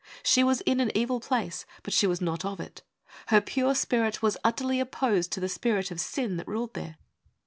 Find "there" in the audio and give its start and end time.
6.73-6.95